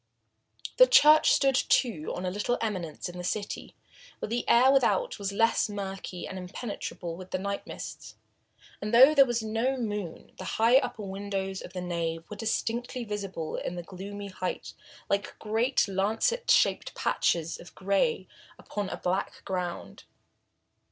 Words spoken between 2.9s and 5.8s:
in the city, where the air without was less